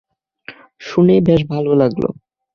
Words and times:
শুনেই 0.81 1.21
বেশ 1.21 1.41
ভালো 1.49 1.71
লাগল। 1.73 2.03